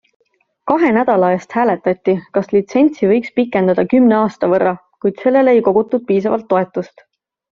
Kahe 0.69 0.87
nädala 0.93 1.27
eest 1.33 1.51
hääletati, 1.57 2.15
kas 2.37 2.49
litsentsi 2.55 3.09
võiks 3.11 3.33
pikendada 3.37 3.85
kümne 3.93 4.17
aasta 4.21 4.49
võrra, 4.55 4.73
kuid 5.05 5.23
sellele 5.27 5.55
ei 5.59 5.63
kogutud 5.69 6.09
piisavalt 6.11 6.49
toetust. 6.55 7.07